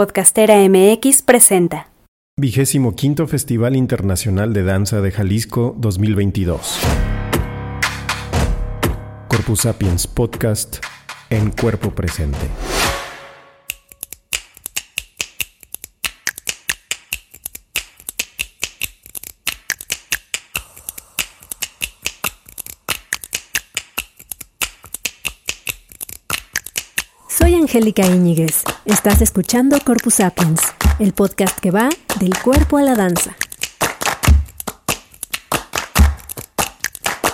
[0.00, 1.90] Podcastera MX presenta.
[2.38, 6.78] Vigésimo quinto Festival Internacional de Danza de Jalisco 2022.
[9.28, 10.78] Corpus Sapiens Podcast
[11.28, 12.48] en cuerpo presente.
[27.28, 28.64] Soy Angélica Íñiguez.
[28.84, 30.60] Estás escuchando Corpus Sapiens,
[30.98, 31.88] el podcast que va
[32.18, 33.36] del cuerpo a la danza.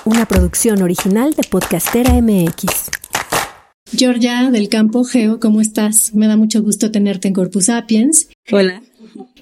[0.04, 2.91] Una producción original de Podcastera MX.
[3.96, 6.14] Georgia del Campo Geo, ¿cómo estás?
[6.14, 8.28] Me da mucho gusto tenerte en Corpus Sapiens.
[8.52, 8.82] Hola.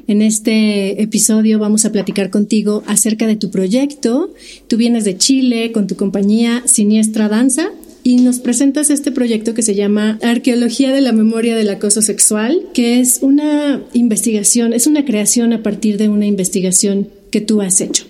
[0.06, 4.32] En este episodio vamos a platicar contigo acerca de tu proyecto.
[4.68, 7.72] Tú vienes de Chile con tu compañía Siniestra Danza
[8.04, 12.68] y nos presentas este proyecto que se llama Arqueología de la Memoria del Acoso Sexual,
[12.74, 17.80] que es una investigación, es una creación a partir de una investigación que tú has
[17.80, 18.04] hecho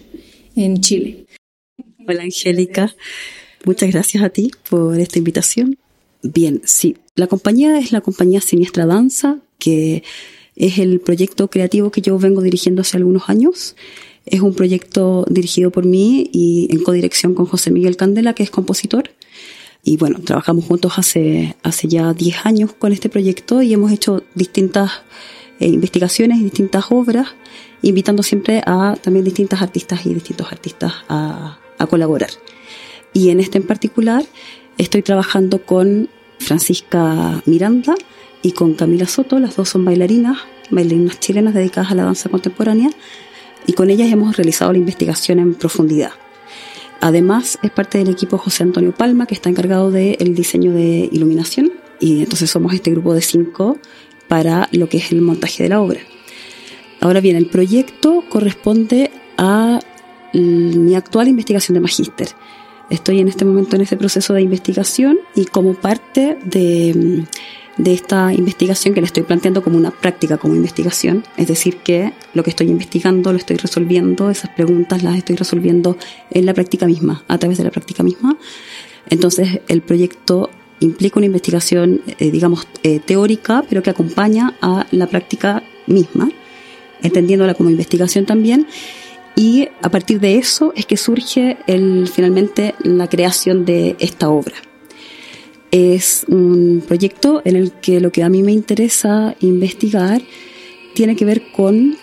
[0.56, 1.26] en Chile.
[2.08, 2.92] Hola Angélica,
[3.64, 5.78] muchas gracias a ti por esta invitación.
[6.24, 10.02] Bien, sí, la compañía es la compañía Siniestra Danza, que
[10.56, 13.76] es el proyecto creativo que yo vengo dirigiendo hace algunos años.
[14.26, 18.50] Es un proyecto dirigido por mí y en codirección con José Miguel Candela, que es
[18.50, 19.10] compositor.
[19.84, 24.22] Y bueno, trabajamos juntos hace, hace ya 10 años con este proyecto y hemos hecho
[24.34, 25.02] distintas
[25.60, 27.28] eh, investigaciones y distintas obras,
[27.82, 32.30] invitando siempre a también distintas artistas y distintos artistas a, a colaborar.
[33.12, 34.24] Y en este en particular
[34.78, 37.94] estoy trabajando con Francisca Miranda
[38.42, 40.38] y con Camila Soto, las dos son bailarinas,
[40.70, 42.90] bailarinas chilenas dedicadas a la danza contemporánea,
[43.66, 46.12] y con ellas hemos realizado la investigación en profundidad.
[47.04, 51.70] Además, es parte del equipo José Antonio Palma, que está encargado del diseño de iluminación.
[52.00, 53.76] Y entonces somos este grupo de cinco
[54.26, 56.00] para lo que es el montaje de la obra.
[57.02, 59.80] Ahora bien, el proyecto corresponde a
[60.32, 62.28] mi actual investigación de magíster.
[62.88, 67.26] Estoy en este momento en ese proceso de investigación y como parte de
[67.76, 71.24] de esta investigación que le estoy planteando como una práctica, como investigación.
[71.36, 75.96] Es decir, que lo que estoy investigando lo estoy resolviendo, esas preguntas las estoy resolviendo
[76.30, 78.36] en la práctica misma, a través de la práctica misma.
[79.10, 85.06] Entonces, el proyecto implica una investigación, eh, digamos, eh, teórica, pero que acompaña a la
[85.06, 86.30] práctica misma,
[87.02, 88.66] entendiéndola como investigación también.
[89.36, 94.54] Y a partir de eso es que surge finalmente la creación de esta obra.
[95.76, 100.22] Es un proyecto en el que lo que a mí me interesa investigar
[100.94, 101.96] tiene que ver con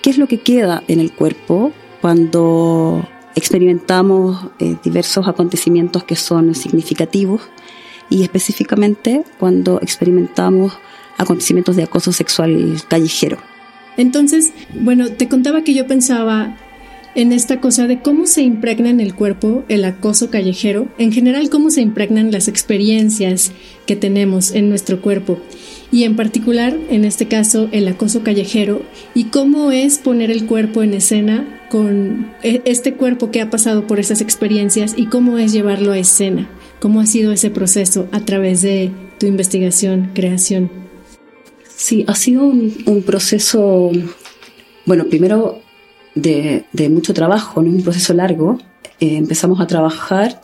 [0.00, 3.04] qué es lo que queda en el cuerpo cuando
[3.34, 7.42] experimentamos eh, diversos acontecimientos que son significativos
[8.10, 10.74] y específicamente cuando experimentamos
[11.18, 13.38] acontecimientos de acoso sexual callejero.
[13.96, 16.56] Entonces, bueno, te contaba que yo pensaba
[17.16, 21.48] en esta cosa de cómo se impregna en el cuerpo el acoso callejero, en general
[21.48, 23.52] cómo se impregnan las experiencias
[23.86, 25.40] que tenemos en nuestro cuerpo
[25.90, 28.82] y en particular, en este caso, el acoso callejero
[29.14, 33.86] y cómo es poner el cuerpo en escena con e, este cuerpo que ha pasado
[33.86, 36.50] por esas experiencias y cómo es llevarlo a escena,
[36.80, 40.70] cómo ha sido ese proceso a través de tu investigación, creación.
[41.74, 43.90] Sí, ha sido un, un proceso,
[44.84, 45.62] bueno, primero
[46.16, 48.58] de, mucho trabajo, no un proceso largo.
[48.98, 50.40] Eh, empezamos a trabajar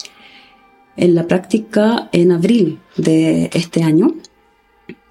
[0.97, 4.15] en la práctica en abril de este año,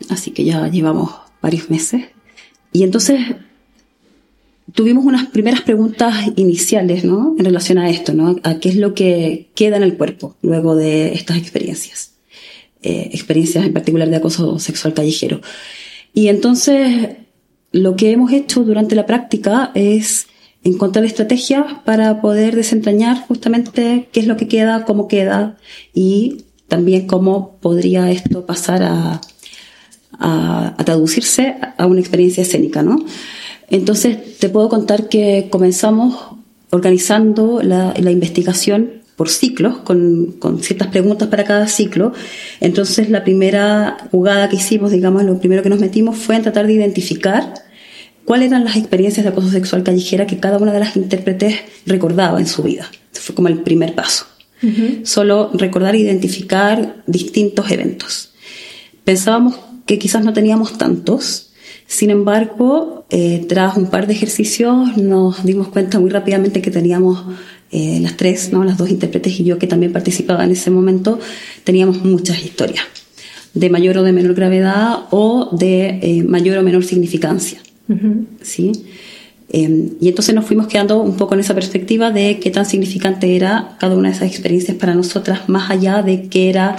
[0.09, 1.11] así que ya llevamos
[1.41, 2.05] varios meses.
[2.71, 3.19] Y entonces
[4.73, 7.35] tuvimos unas primeras preguntas iniciales, ¿no?
[7.37, 8.37] En relación a esto, ¿no?
[8.43, 12.13] A qué es lo que queda en el cuerpo luego de estas experiencias.
[12.83, 15.41] Eh, experiencias en particular de acoso sexual callejero.
[16.13, 17.09] Y entonces
[17.71, 20.27] lo que hemos hecho durante la práctica es
[20.63, 25.57] encontrar estrategias para poder desentrañar justamente qué es lo que queda, cómo queda
[25.93, 29.21] y también cómo podría esto pasar a,
[30.19, 33.03] a, traducirse a una experiencia escénica, ¿no?
[33.69, 36.17] Entonces, te puedo contar que comenzamos
[36.69, 42.13] organizando la, la investigación por ciclos, con, con, ciertas preguntas para cada ciclo.
[42.59, 46.67] Entonces, la primera jugada que hicimos, digamos, lo primero que nos metimos fue en tratar
[46.67, 47.53] de identificar
[48.31, 51.53] cuáles eran las experiencias de acoso sexual callejera que cada una de las intérpretes
[51.85, 52.89] recordaba en su vida.
[53.11, 54.25] Eso fue como el primer paso.
[55.03, 58.31] Solo recordar e identificar distintos eventos.
[59.03, 61.49] Pensábamos que quizás no teníamos tantos,
[61.87, 67.21] sin embargo, eh, tras un par de ejercicios nos dimos cuenta muy rápidamente que teníamos
[67.69, 68.63] eh, las tres, ¿no?
[68.63, 71.19] las dos intérpretes y yo que también participaba en ese momento,
[71.65, 72.85] teníamos muchas historias
[73.53, 77.59] de mayor o de menor gravedad o de eh, mayor o menor significancia.
[78.41, 78.71] ¿Sí?
[79.53, 83.35] Em, y entonces nos fuimos quedando un poco en esa perspectiva de qué tan significante
[83.35, 86.77] era cada una de esas experiencias para nosotras, más allá de qué era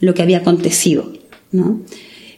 [0.00, 1.12] lo que había acontecido.
[1.52, 1.80] ¿no?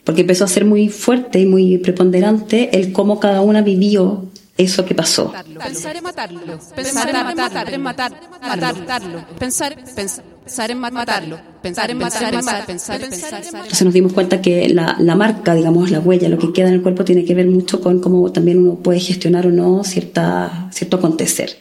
[0.05, 4.27] Porque empezó a ser muy fuerte y muy preponderante el cómo cada una vivió
[4.59, 5.33] eso que pasó.
[5.59, 6.41] Pensar en matarlo,
[6.75, 8.13] pensar en matar, en matar,
[8.43, 13.43] matarlo, pensar, pensar en matarlo, pensar en matar, pensar, pensar, pensar.
[13.45, 16.75] Entonces nos dimos cuenta que la, la marca, digamos, la huella, lo que queda en
[16.75, 20.69] el cuerpo tiene que ver mucho con cómo también uno puede gestionar o no cierta,
[20.73, 21.57] cierto acontecer.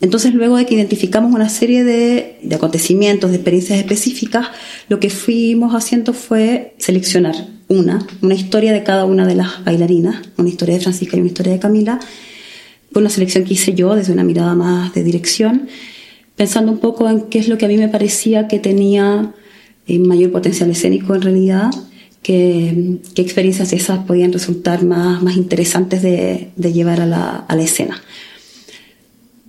[0.00, 4.48] Entonces, luego de que identificamos una serie de, de, acontecimientos, de experiencias específicas,
[4.88, 7.34] lo que fuimos haciendo fue seleccionar
[7.68, 11.28] una, una historia de cada una de las bailarinas, una historia de Francisca y una
[11.28, 11.98] historia de Camila,
[12.94, 15.68] una selección que hice yo desde una mirada más de dirección,
[16.36, 19.32] pensando un poco en qué es lo que a mí me parecía que tenía
[19.86, 21.70] eh, mayor potencial escénico en realidad,
[22.22, 27.62] qué, qué experiencias esas podían resultar más, más interesantes de, llevar a la, a la
[27.62, 28.02] escena.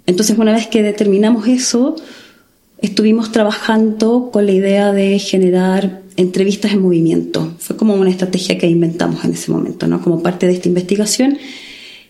[0.05, 1.95] Entonces, una vez que determinamos eso,
[2.79, 7.53] estuvimos trabajando con la idea de generar entrevistas en movimiento.
[7.59, 10.01] Fue como una estrategia que inventamos en ese momento, ¿no?
[10.01, 11.37] Como parte de esta investigación.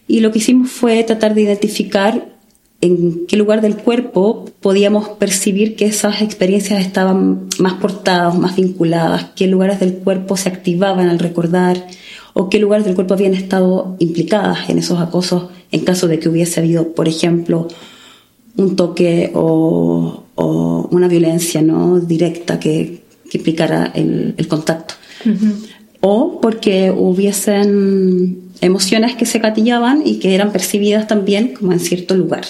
[0.07, 2.36] Y lo que hicimos fue tratar de identificar
[2.81, 9.27] en qué lugar del cuerpo podíamos percibir que esas experiencias estaban más portadas, más vinculadas,
[9.35, 11.87] qué lugares del cuerpo se activaban al recordar
[12.33, 16.29] o qué lugares del cuerpo habían estado implicadas en esos acosos en caso de que
[16.29, 17.67] hubiese habido, por ejemplo,
[18.57, 20.23] un toque o,
[20.89, 24.93] una violencia no directa que, que implicara el, contacto.
[25.99, 32.15] O porque hubiesen emociones que se catillaban y que eran percibidas también como en cierto
[32.15, 32.45] lugar.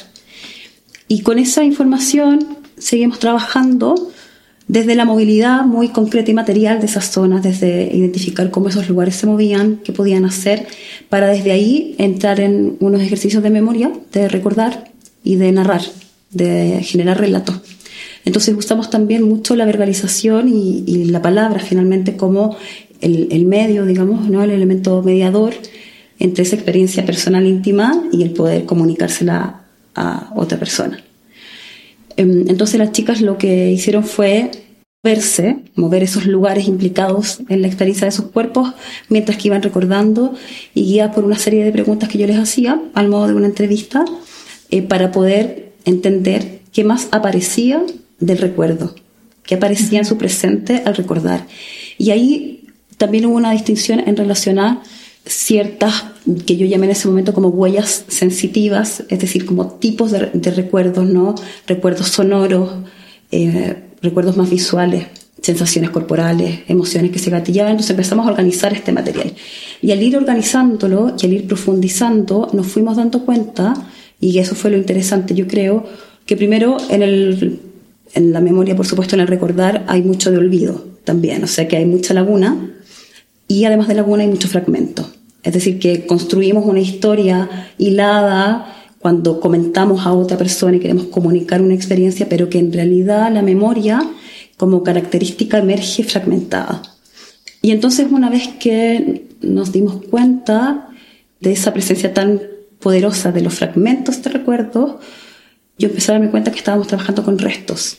[1.07, 4.12] Y con esa información seguimos trabajando
[4.68, 9.15] desde la movilidad muy concreta y material de esas zonas, desde identificar cómo esos lugares
[9.15, 10.68] se movían, qué podían hacer,
[11.09, 14.92] para desde ahí entrar en unos ejercicios de memoria, de recordar
[15.24, 15.81] y de narrar,
[16.31, 17.62] de generar relatos.
[18.25, 22.57] Entonces usamos también mucho la verbalización y, la palabra finalmente como
[23.00, 24.44] el, el, medio, digamos, ¿no?
[24.44, 25.54] el elemento mediador
[26.19, 29.67] entre esa experiencia personal íntima y el poder comunicársela
[29.97, 31.03] a otra persona.
[32.15, 34.51] Em, entonces las chicas lo que hicieron fue
[35.03, 38.73] verse, mover esos lugares implicados en la experiencia de sus cuerpos
[39.09, 40.33] mientras que iban recordando
[40.73, 43.45] y guiadas por una serie de preguntas que yo les hacía al modo de una
[43.45, 44.03] entrevista
[44.69, 47.81] eh, para poder entender qué más aparecía
[48.19, 48.95] del recuerdo,
[49.44, 51.47] qué aparecía en su presente al recordar.
[51.97, 52.67] Y ahí
[52.97, 54.83] también hubo una distinción en relación a
[55.27, 56.06] ciertas
[56.45, 61.07] que yo llamé en ese momento como huellas sensitivas, es decir, como tipos de, recuerdos,
[61.07, 61.35] ¿no?
[61.65, 62.71] Recuerdos sonoros,
[63.31, 65.07] eh, recuerdos más visuales,
[65.41, 67.71] sensaciones corporales, emociones que se gatillaban.
[67.71, 69.33] Entonces empezamos a organizar este material.
[69.81, 73.73] Y al ir organizándolo y al ir profundizando, nos fuimos dando cuenta,
[74.19, 75.85] y eso fue lo interesante, yo creo,
[76.25, 77.59] que primero en, el,
[78.13, 81.68] en la memoria, por supuesto, en el recordar, hay mucho de olvido también, o sea
[81.68, 82.73] que hay mucha laguna,
[83.47, 85.09] y además de laguna hay mucho fragmento.
[85.44, 91.62] Es decir, que construimos una historia hilada cuando comentamos a otra persona y queremos comunicar
[91.62, 94.01] una experiencia, pero que en realidad la memoria
[94.57, 96.81] como característica emerge fragmentada.
[97.62, 100.89] Y entonces una vez que nos dimos cuenta
[101.40, 102.42] de esa presencia tan
[102.80, 104.95] poderosa de los fragmentos de recuerdos,
[105.78, 107.97] yo empecé a darme cuenta que estábamos trabajando con restos.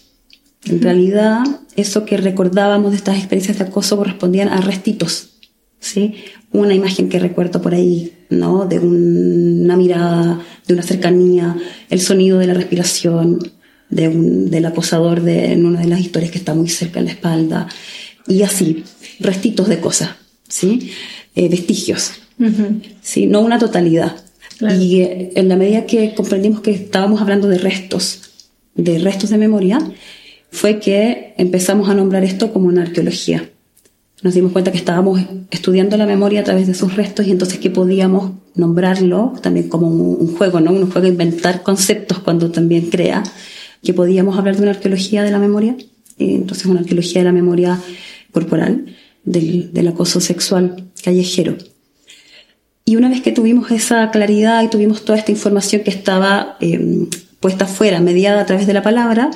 [0.65, 1.45] En realidad,
[1.77, 5.38] eso que recordábamos de estas experiencias de acoso correspondían a restitos,
[5.81, 6.15] ¿sí?
[6.53, 8.67] Una imagen que recuerdo por ahí, ¿no?
[8.67, 11.57] De una mirada, de una cercanía,
[11.91, 13.39] el sonido de la respiración,
[13.91, 17.07] de un, del acosador de, en una de las historias que está muy cerca en
[17.07, 17.69] la espalda,
[18.27, 18.85] y así,
[19.21, 20.11] restitos de cosas,
[20.49, 20.91] ¿sí?
[21.35, 22.13] Eh, vestigios,
[23.01, 23.27] ¿sí?
[23.27, 24.17] No una totalidad.
[24.61, 28.23] Y eh, en la medida que comprendimos que estábamos hablando de restos,
[28.75, 29.79] de restos de memoria,
[30.51, 33.49] fue que empezamos a nombrar esto como una arqueología
[34.23, 35.21] nos dimos cuenta que estábamos
[35.51, 39.89] estudiando la memoria a través de sus restos y entonces que podíamos nombrarlo también como
[39.89, 40.73] un, juego, ¿no?
[40.73, 43.23] Un juego a inventar conceptos cuando también crea,
[43.83, 45.77] que podíamos hablar de una arqueología de la memoria,
[46.19, 47.79] y entonces una arqueología de la memoria
[48.33, 48.87] corporal,
[49.23, 51.57] del, del acoso sexual callejero.
[52.85, 57.07] Y una vez que tuvimos esa claridad y tuvimos toda esta información que estaba eh,
[57.39, 59.31] puesta fuera, mediada a través de la palabra,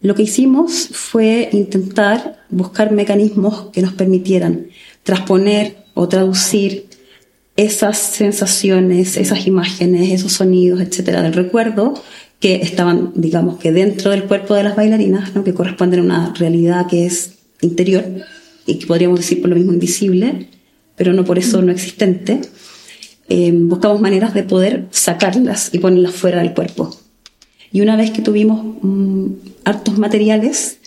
[0.00, 4.68] lo que hicimos fue intentar buscar mecanismos que nos permitieran
[5.02, 6.86] transponer o traducir
[7.56, 11.94] esas sensaciones, esas imágenes, esos sonidos, etcétera, del recuerdo
[12.38, 15.42] que estaban, digamos, que dentro del cuerpo de las bailarinas, ¿no?
[15.42, 18.04] que corresponden a una realidad que es interior,
[18.68, 20.48] y que podríamos decir por lo mismo invisible,
[20.94, 22.42] pero no por eso no existente,
[23.28, 26.94] eh, buscamos maneras de poder sacarlas y ponerlas fuera del cuerpo.
[27.72, 29.26] Y una vez que tuvimos mm,
[29.64, 30.78] hartos materiales,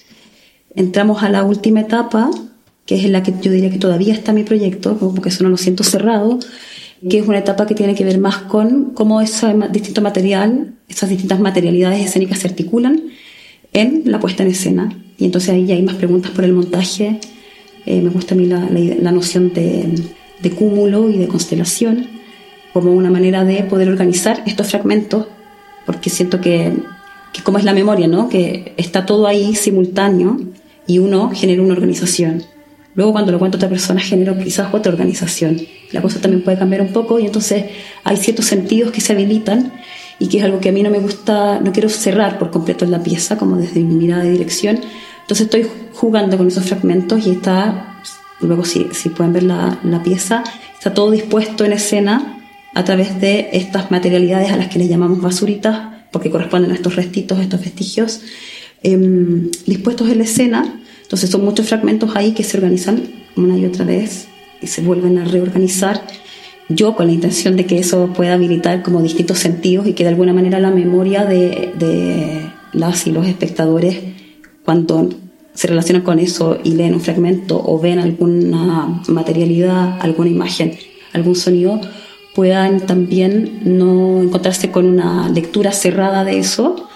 [0.75, 2.31] entramos a la última etapa,
[2.85, 5.49] que es en la que yo diría que todavía está mi proyecto, porque eso no
[5.49, 6.39] lo siento cerrado,
[7.09, 11.09] que es una etapa que tiene que ver más con cómo ese distinto material, esas
[11.09, 13.01] distintas materialidades escénicas se articulan
[13.73, 14.95] en la puesta en escena.
[15.17, 17.19] Y entonces ahí ya hay más preguntas por el montaje.
[17.85, 22.07] Eh, me gusta a mí la, noción de, cúmulo y de constelación
[22.73, 25.27] como una manera de poder organizar estos fragmentos,
[25.85, 26.73] porque siento que,
[27.33, 28.29] que como es la memoria, ¿no?
[28.29, 30.39] que está todo ahí simultáneo
[30.87, 32.43] y uno genera una organización.
[32.95, 35.61] Luego cuando lo cuenta otra persona genera quizás otra organización.
[35.91, 37.65] La cosa también puede cambiar un poco y entonces
[38.03, 39.71] hay ciertos sentidos que se habilitan
[40.19, 42.85] y que es algo que a mí no me gusta, no quiero cerrar por completo
[42.85, 44.79] la pieza, como desde mi mirada de dirección.
[45.21, 48.01] Entonces estoy jugando con esos fragmentos y está,
[48.41, 52.40] luego si, si pueden ver la, la pieza, está todo dispuesto en escena
[52.73, 56.95] a través de estas materialidades a las que les llamamos basuritas, porque corresponden a estos
[56.95, 58.21] restitos, a estos vestigios,
[58.83, 58.97] eh,
[59.65, 63.03] dispuestos en la escena entonces son muchos fragmentos ahí que se organizan
[63.35, 64.29] una y otra vez
[64.61, 66.01] y se vuelven a reorganizar.
[66.69, 70.09] Yo con la intención de que eso pueda habilitar como distintos sentidos y que de
[70.11, 73.97] alguna manera la memoria de, de las y los espectadores
[74.63, 75.09] cuando
[75.53, 80.77] se relacionan con eso y leen un fragmento o ven alguna materialidad, alguna imagen,
[81.11, 81.81] algún sonido,
[82.35, 86.87] puedan también no encontrarse con una lectura cerrada de eso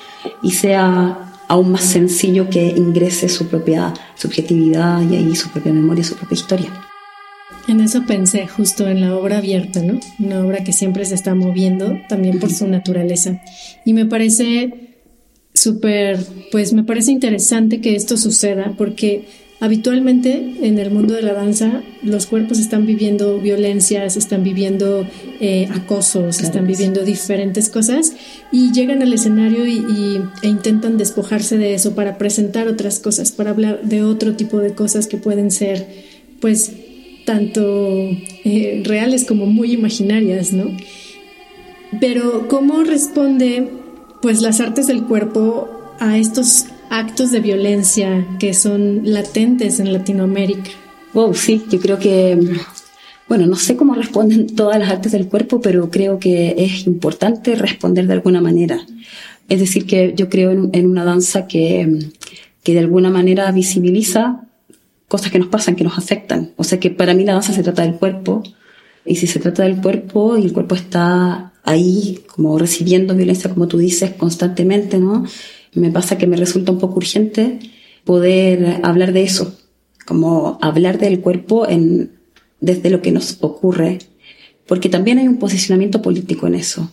[0.41, 6.03] y sea aún más sencillo que ingrese su propia subjetividad y ahí su propia memoria,
[6.03, 6.69] su propia historia.
[7.67, 9.99] En eso pensé justo en la obra abierta, ¿no?
[10.19, 13.41] Una obra que siempre se está moviendo también por su naturaleza.
[13.85, 14.97] Y me parece
[15.53, 16.19] súper,
[16.51, 19.27] pues me parece interesante que esto suceda porque
[19.61, 25.07] Habitualmente en el mundo de la danza los cuerpos están viviendo violencias, están viviendo
[25.39, 28.13] eh, acosos, están viviendo diferentes cosas
[28.51, 33.51] y llegan al escenario y, e intentan despojarse de eso para presentar otras cosas, para
[33.51, 35.87] hablar de otro tipo de cosas que pueden ser
[36.41, 36.73] pues
[37.25, 38.09] tanto
[38.43, 40.65] eh, reales como muy imaginarias, ¿no?
[42.01, 43.69] Pero ¿cómo responde
[44.21, 45.69] pues las artes del cuerpo
[45.99, 50.69] a estos actos de violencia que son latentes en Latinoamérica.
[51.13, 52.37] Wow, sí, yo creo que,
[53.27, 57.55] bueno, no sé cómo responden todas las artes del cuerpo, pero creo que es importante
[57.55, 58.85] responder de alguna manera.
[59.47, 62.09] Es decir, que yo creo en, una danza que,
[62.63, 64.41] que de alguna manera visibiliza
[65.07, 66.51] cosas que nos pasan, que nos afectan.
[66.57, 68.43] O sea que para mí la danza se trata del cuerpo,
[69.05, 73.67] y si se trata del cuerpo y el cuerpo está ahí como recibiendo violencia, como
[73.67, 75.25] tú dices, constantemente, ¿no?
[75.75, 77.59] Me pasa que me resulta un poco urgente
[78.03, 79.55] poder hablar de eso,
[80.05, 82.11] como hablar del cuerpo en,
[82.59, 83.99] desde lo que nos ocurre,
[84.67, 86.89] porque también hay un posicionamiento político en eso.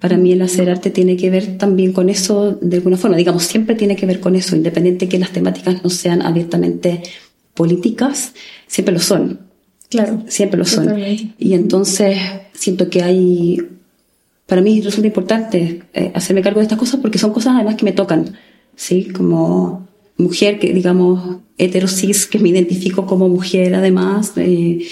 [0.00, 3.44] Para mí el hacer arte tiene que ver también con eso de alguna forma, digamos,
[3.44, 7.02] siempre tiene que ver con eso, independiente que las temáticas no sean abiertamente
[7.54, 8.32] políticas,
[8.66, 9.40] siempre lo son.
[9.88, 10.24] Claro.
[10.26, 10.98] Siempre lo son.
[11.38, 12.18] Y entonces
[12.52, 13.75] siento que hay
[14.46, 17.84] para mí resulta importante eh, hacerme cargo de estas cosas porque son cosas además que
[17.84, 18.36] me tocan,
[18.76, 19.08] ¿sí?
[19.10, 24.86] Como mujer, que digamos, heterosis, que me identifico como mujer además, eh,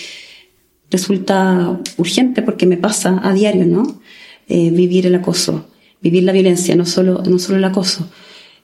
[0.90, 4.00] resulta urgente porque me pasa a diario, ¿no?
[4.48, 5.68] Eh, vivir el acoso,
[6.02, 8.08] vivir la violencia, no solo, no solo el acoso.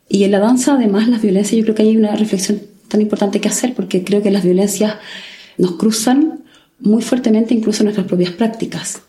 [0.09, 3.41] Y en la danza, además, las violencias, yo creo que hay una reflexión tan importante
[3.41, 4.97] que hacer porque creo que las violencias
[5.57, 6.41] nos cruzan
[6.81, 9.03] muy fuertemente incluso en nuestras propias prácticas.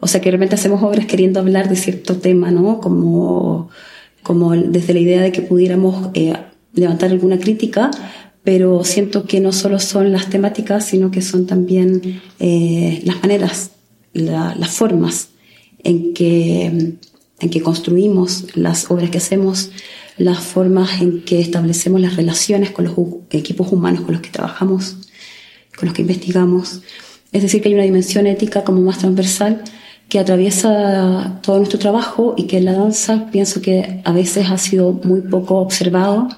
[0.00, 2.80] O sea, que de repente hacemos obras queriendo hablar de cierto tema, ¿no?
[2.80, 3.68] Como,
[4.22, 6.34] como desde la idea de que pudiéramos eh,
[6.72, 7.90] levantar alguna crítica,
[8.44, 13.72] pero siento que no solo son las temáticas, sino que son también eh, las maneras,
[14.14, 15.30] las formas
[15.82, 16.64] en que,
[17.40, 19.70] en que construimos las obras que hacemos,
[20.16, 22.94] las formas en que establecemos las relaciones con los
[23.30, 24.96] equipos humanos con los que trabajamos,
[25.76, 26.80] con los que investigamos.
[27.32, 29.62] Es decir, que hay una dimensión ética como más transversal
[30.08, 34.92] que atraviesa todo nuestro trabajo y que la danza pienso que a veces ha sido
[35.04, 36.28] muy poco observado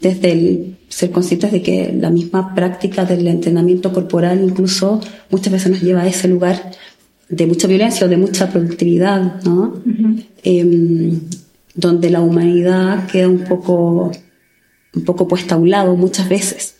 [0.00, 5.00] desde el ser conscientes de que la misma práctica del entrenamiento corporal incluso
[5.30, 6.72] muchas veces nos lleva a ese lugar
[7.28, 9.80] de mucha violencia o de mucha productividad, ¿no?
[10.42, 11.20] Em,
[11.74, 14.12] donde la humanidad queda un poco,
[14.94, 16.74] un poco puesta a un lado muchas veces.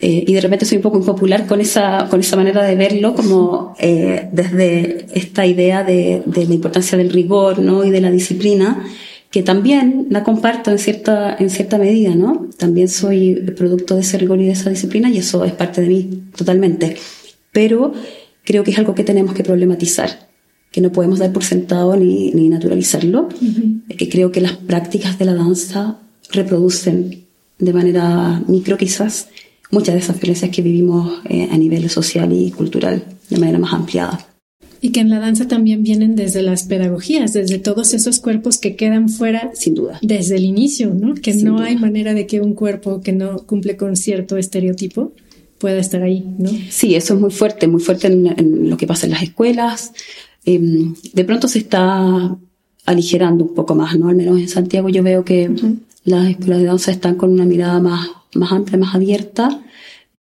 [0.00, 3.14] Eh, y de repente soy un poco impopular con esa, con esa manera de verlo,
[3.14, 7.84] como eh, desde esta idea de, de, la importancia del rigor ¿no?
[7.84, 8.84] y de la disciplina,
[9.30, 12.48] que también la comparto en cierta, en cierta medida, ¿no?
[12.56, 15.88] También soy producto de ese rigor y de esa disciplina y eso es parte de
[15.88, 16.96] mí totalmente.
[17.52, 17.92] Pero
[18.44, 20.28] creo que es algo que tenemos que problematizar,
[20.70, 23.28] que no podemos dar por sentado ni, ni naturalizarlo,
[23.98, 25.98] que creo que las prácticas de la danza
[26.32, 27.26] reproducen
[27.58, 29.28] de manera micro quizás
[29.70, 33.72] muchas de esas violencias que vivimos eh, a nivel social y cultural de manera más
[33.72, 34.26] ampliada.
[34.80, 38.76] Y que en la danza también vienen desde las pedagogías, desde todos esos cuerpos que
[38.76, 39.50] quedan fuera.
[39.54, 39.98] Sin duda.
[40.02, 41.14] Desde el inicio, ¿no?
[41.14, 45.12] Que no hay manera de que un cuerpo que no cumple con cierto estereotipo
[45.58, 46.50] pueda estar ahí, ¿no?
[46.70, 49.92] Sí, eso es muy fuerte, muy fuerte en, lo que pasa en las escuelas.
[50.44, 52.38] Em, de pronto se está
[52.86, 54.08] aligerando un poco más, ¿no?
[54.08, 55.50] Al menos en Santiago yo veo que
[56.04, 59.62] las escuelas de danza están con una mirada más, más amplia, más abierta.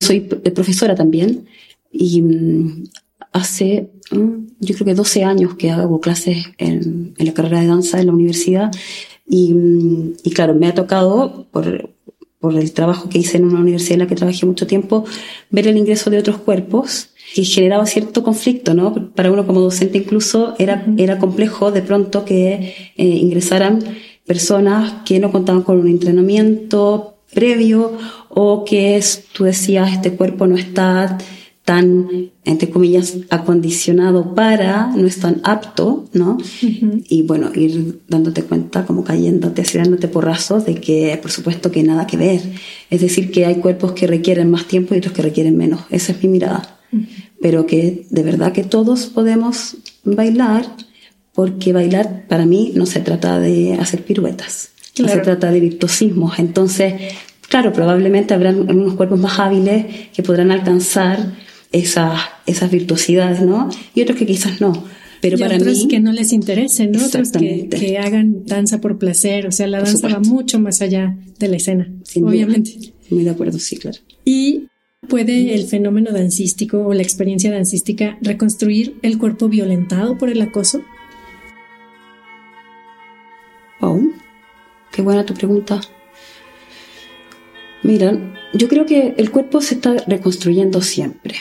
[0.00, 1.46] Soy profesora también
[1.90, 2.84] y mm,
[3.32, 7.66] hace, mm, yo creo que 12 años que hago clases en, en la carrera de
[7.66, 8.70] danza en la universidad
[9.26, 11.90] y, mm, y, claro, me ha tocado, por,
[12.38, 15.04] por el trabajo que hice en una universidad en la que trabajé mucho tiempo,
[15.50, 19.12] ver el ingreso de otros cuerpos que generaba cierto conflicto, ¿no?
[19.14, 23.82] Para uno como docente incluso era, era complejo de pronto que eh, ingresaran
[24.26, 27.99] personas que no contaban con un entrenamiento previo
[28.29, 31.19] o que tú decías, este cuerpo no está
[31.64, 36.37] tan, entre comillas, acondicionado para, no es tan apto, ¿no?
[37.09, 41.83] Y bueno, ir dándote cuenta, como cayéndote, así dándote porrazos de que, por supuesto, que
[41.83, 42.41] nada que ver.
[42.91, 45.81] Es decir, que hay cuerpos que requieren más tiempo y otros que requieren menos.
[45.91, 46.79] Esa es mi mirada.
[47.41, 50.67] Pero que de verdad que todos podemos bailar,
[51.33, 56.39] porque bailar para mí no se trata de hacer piruetas, no se trata de virtuosismos.
[56.39, 56.95] Entonces,
[57.49, 61.33] claro, probablemente habrán unos cuerpos más hábiles que podrán alcanzar
[61.73, 63.69] esas, esas virtuosidades, ¿no?
[63.95, 64.85] Y otros que quizás no.
[65.21, 67.05] Pero para otros mí, que no les interesen, ¿no?
[67.05, 69.47] Otros que, que, hagan danza por placer.
[69.47, 72.93] O sea, la danza va mucho más allá de la escena, obviamente.
[73.11, 73.99] Muy de acuerdo, sí, claro.
[74.25, 74.69] Y
[75.09, 80.83] ¿Puede el fenómeno dancístico o la experiencia dancística reconstruir el cuerpo violentado por el acoso?
[84.95, 85.80] Qué buena tu pregunta.
[87.83, 88.17] Mira,
[88.52, 91.35] yo creo que el cuerpo se está reconstruyendo siempre.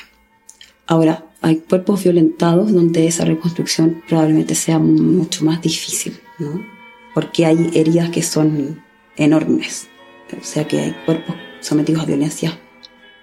[0.88, 6.66] Ahora, hay cuerpos violentados donde esa reconstrucción probablemente sea mucho más difícil, ¿no?
[7.14, 8.84] Porque hay heridas que son
[9.18, 9.88] enormes.
[10.36, 12.58] O sea que hay cuerpos sometidos a violencias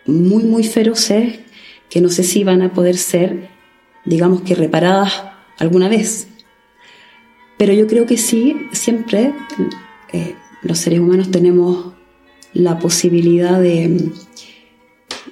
[0.07, 1.41] muy, muy feroces
[1.89, 3.51] que no sé si van a poder ser,
[4.05, 5.25] digamos que reparadas
[5.59, 6.29] alguna vez.
[7.59, 9.35] Pero yo creo que sí, siempre
[10.13, 11.93] eh, los seres humanos tenemos
[12.53, 14.13] la posibilidad de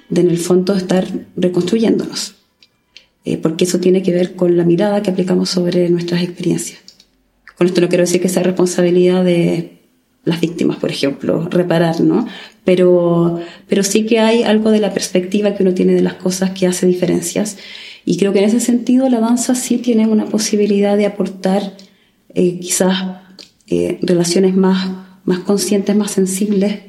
[0.09, 2.35] de en el fondo estar reconstruyéndonos,
[3.25, 6.79] eh, porque eso tiene que ver con la mirada que aplicamos sobre nuestras experiencias.
[7.57, 9.79] Con esto no quiero decir que sea responsabilidad de
[10.23, 12.27] las víctimas, por ejemplo, reparar, ¿no?
[12.63, 16.51] Pero, pero sí que hay algo de la perspectiva que uno tiene de las cosas
[16.51, 17.57] que hace diferencias.
[18.05, 21.75] Y creo que en ese sentido la danza sí tiene una posibilidad de aportar
[22.33, 23.21] eh, quizás
[23.69, 24.89] eh, relaciones más,
[25.25, 26.79] más conscientes, más sensibles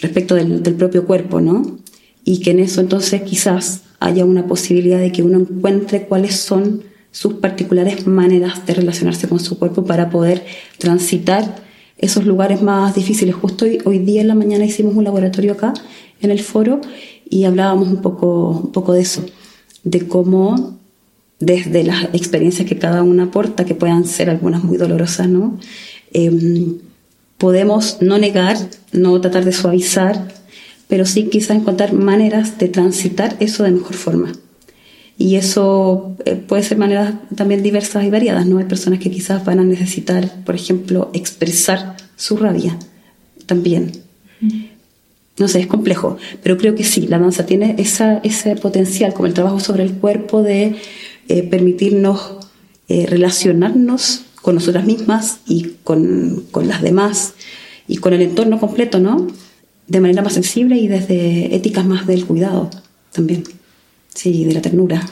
[0.00, 1.78] respecto del, del propio cuerpo, ¿no?
[2.26, 6.82] y que en eso entonces quizás haya una posibilidad de que uno encuentre cuáles son
[7.12, 10.44] sus particulares maneras de relacionarse con su cuerpo para poder
[10.76, 11.64] transitar
[11.96, 13.36] esos lugares más difíciles.
[13.36, 15.72] Justo hoy, día en la mañana hicimos un laboratorio acá
[16.20, 16.80] en el foro
[17.30, 19.24] y hablábamos un poco, un poco de eso,
[19.84, 20.78] de cómo
[21.38, 25.58] desde las experiencias que cada una aporta, que puedan ser algunas muy dolorosas, ¿no?
[26.18, 26.78] Em,
[27.36, 28.56] podemos no negar,
[28.90, 30.28] no tratar de suavizar,
[30.88, 34.32] pero sí quizá encontrar maneras de transitar eso de mejor forma.
[35.18, 38.56] Y eso eh, puede ser maneras también diversas y variadas, ¿no?
[38.56, 42.78] Hay personas que quizás van a necesitar, por ejemplo, expresar su rabia
[43.44, 43.92] también.
[45.38, 49.26] No sé, es complejo, pero creo que sí, la danza tiene esa, ese potencial, como
[49.26, 50.76] el trabajo sobre el cuerpo, de
[51.28, 52.38] eh, permitirnos
[52.88, 57.34] eh, relacionarnos con nosotras mismas y con, con las demás
[57.88, 59.26] y con el entorno completo, ¿no?
[59.88, 62.70] de manera más sensible y desde éticas más del cuidado
[63.10, 63.42] también.
[64.14, 65.04] Sí, de la ternura.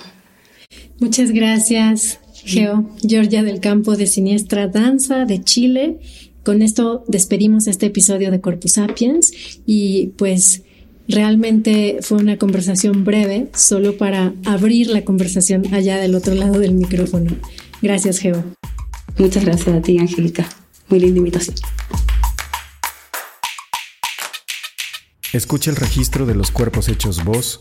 [1.00, 2.88] Muchas gracias, Geo.
[3.02, 5.98] Georgia del Campo de Siniestra Danza de Chile.
[6.44, 9.32] Con esto despedimos este episodio de Corpus Sapiens
[9.66, 10.62] y pues
[11.08, 16.74] realmente fue una conversación breve, solo para abrir la conversación allá del otro lado del
[16.74, 17.32] micrófono.
[17.82, 18.44] Gracias, Geo.
[19.18, 20.46] Muchas gracias a ti, Angélica.
[20.88, 21.56] Muy linda invitación.
[25.32, 27.60] Escucha el registro de los cuerpos hechos voz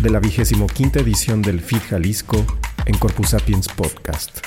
[0.00, 2.44] de la vigésimo quinta edición del FIT Jalisco
[2.86, 4.38] en Corpus Sapiens Podcast.